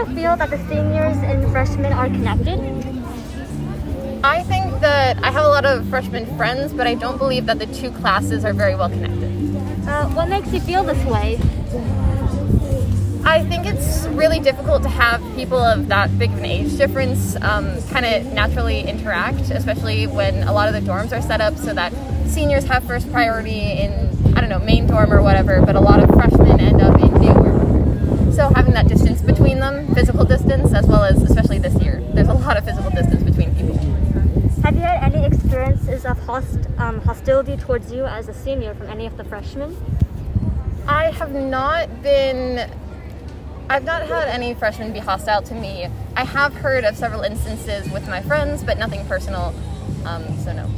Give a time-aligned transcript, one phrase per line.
[0.00, 2.58] you feel that the seniors and freshmen are connected?
[4.24, 7.58] I think that I have a lot of freshman friends, but I don't believe that
[7.58, 9.30] the two classes are very well connected.
[9.86, 11.38] Uh, what makes you feel this way?
[13.24, 17.36] I think it's really difficult to have people of that big of an age difference
[17.42, 21.56] um, kind of naturally interact, especially when a lot of the dorms are set up
[21.58, 21.92] so that
[22.26, 26.02] seniors have first priority in, I don't know, main dorm or whatever, but a lot
[26.02, 27.60] of freshmen end up in new dorm.
[28.32, 32.28] So having that distance between them, physical distance, as well as especially this year, there's
[32.28, 33.76] a lot of physical distance between people.
[34.62, 38.88] Have you had any experiences of host, um, hostility towards you as a senior from
[38.88, 39.76] any of the freshmen?
[40.86, 42.70] I have not been
[43.70, 45.86] I've not had any freshmen be hostile to me.
[46.16, 49.54] I have heard of several instances with my friends, but nothing personal,
[50.04, 50.68] um, so no.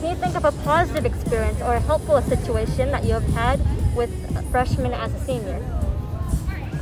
[0.00, 3.58] Can you think of a positive experience or a helpful situation that you have had
[3.96, 4.10] with
[4.50, 5.62] freshmen as a senior?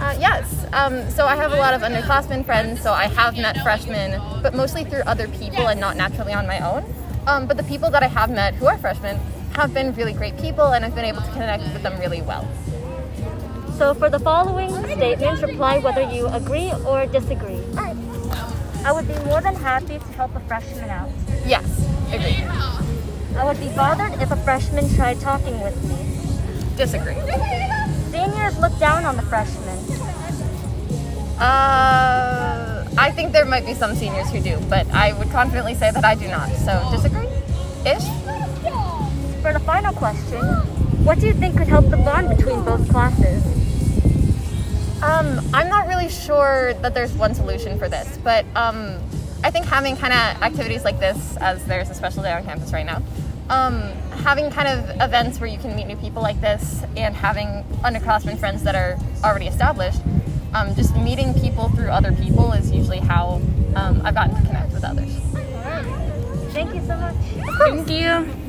[0.02, 0.66] Uh, yes.
[0.72, 4.52] Um, so I have a lot of underclassmen friends, so I have met freshmen, but
[4.52, 6.84] mostly through other people and not naturally on my own.
[7.28, 9.20] Um, but the people that I have met who are freshmen
[9.54, 12.48] have been really great people, and I've been able to connect with them really well.
[13.78, 17.60] So for the following statements, reply whether you agree or disagree.
[18.84, 21.10] I would be more than happy to help a freshman out.
[21.46, 21.64] Yes,
[22.12, 22.42] agree.
[23.38, 26.76] I would be bothered if a freshman tried talking with me.
[26.76, 27.14] Disagree.
[28.12, 29.78] Seniors look down on the freshmen.
[31.40, 35.90] Uh, I think there might be some seniors who do, but I would confidently say
[35.90, 36.50] that I do not.
[36.50, 37.26] So disagree?
[37.86, 38.04] Ish?
[39.40, 40.44] For the final question,
[41.06, 43.42] what do you think could help the bond between both classes?
[45.02, 48.98] Um, I'm not really sure that there's one solution for this, but um,
[49.42, 52.74] I think having kind of activities like this, as there's a special day on campus
[52.74, 53.02] right now,
[53.52, 53.74] um,
[54.24, 58.38] having kind of events where you can meet new people like this, and having underclassmen
[58.38, 60.00] friends that are already established,
[60.54, 63.42] um, just meeting people through other people is usually how
[63.76, 65.12] um, I've gotten to connect with others.
[66.52, 67.16] Thank you so much.
[67.58, 68.41] Thank you.